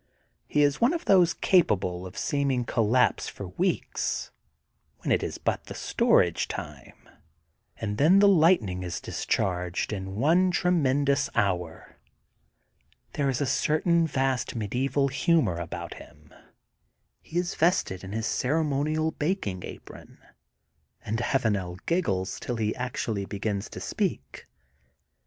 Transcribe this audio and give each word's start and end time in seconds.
He 0.47 0.63
is 0.63 0.81
one 0.81 0.93
of 0.93 1.05
those 1.05 1.31
capable 1.35 2.07
of 2.07 2.17
seeming 2.17 2.65
collapse 2.65 3.27
for 3.29 3.49
weeks, 3.49 4.31
when 4.97 5.11
it 5.11 5.21
is 5.21 5.37
but 5.37 5.65
the 5.65 5.75
storage 5.75 6.47
time, 6.47 7.07
and 7.77 7.99
then 7.99 8.17
the 8.17 8.27
lightning 8.27 8.81
is 8.81 8.99
discharged 8.99 9.93
in 9.93 10.15
one 10.15 10.49
tre 10.49 10.71
mendous 10.71 11.29
hour. 11.35 11.97
There 13.13 13.29
is 13.29 13.41
a 13.41 13.45
certain 13.45 14.07
vast 14.07 14.55
medieval 14.55 15.07
humor 15.09 15.57
about 15.59 15.93
him. 15.93 16.33
He 17.21 17.37
is 17.37 17.53
vested 17.53 18.03
in 18.03 18.11
his 18.11 18.25
ceremonial 18.25 19.11
bak 19.11 19.45
ing 19.45 19.63
apron 19.63 20.17
and 21.05 21.19
Avanel 21.19 21.77
giggles 21.85 22.39
till 22.39 22.55
he 22.55 22.73
actually 22.75 23.25
begins 23.25 23.69
to 23.69 23.79
speak. 23.79 24.47